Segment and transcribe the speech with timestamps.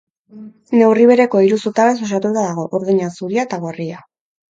[0.77, 4.01] Neurri bereko hiru zutabez osatuta dago: urdina, zuria eta gorria.